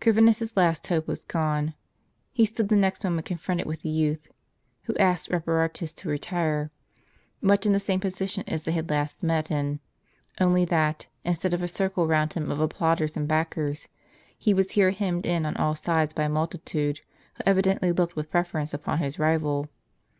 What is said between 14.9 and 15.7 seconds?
hemmed in on